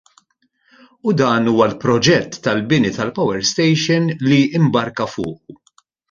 U 1.07 1.11
dan 1.17 1.49
huwa 1.51 1.65
l-proġett 1.73 2.39
tal-bini 2.47 2.91
tal-power 2.97 3.45
station 3.53 4.09
li 4.31 4.41
mbarka 4.65 5.05
fuqu. 5.13 5.53